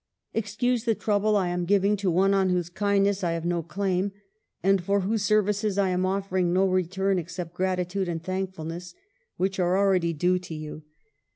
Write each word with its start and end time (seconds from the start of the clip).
"Excuse 0.33 0.85
the 0.85 0.95
trouble 0.95 1.37
I 1.37 1.49
am 1.49 1.63
giving 1.65 1.95
to 1.97 2.09
one 2.09 2.33
on 2.33 2.49
whose 2.49 2.71
kindness 2.71 3.23
I 3.23 3.33
have 3.33 3.45
no 3.45 3.61
claim, 3.61 4.11
and 4.63 4.81
for 4.83 5.01
whose 5.01 5.21
services 5.23 5.77
I 5.77 5.89
am 5.89 6.07
offering 6.07 6.51
no 6.51 6.67
return 6.67 7.19
except 7.19 7.55
grati 7.55 7.87
tude 7.87 8.09
and 8.09 8.23
thankfulness, 8.23 8.95
which 9.37 9.59
are 9.59 9.77
already 9.77 10.11
due 10.11 10.39
to 10.39 10.55
you. 10.55 10.81